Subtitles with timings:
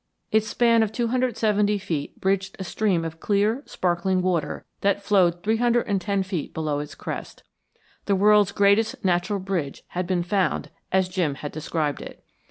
[0.31, 6.23] Its span of 270 feet bridged a stream of clear, sparkling water, that flowed 310
[6.23, 7.43] feet below its crest.
[8.05, 12.25] The world's greatest natural bridge had been found as Jim had described it.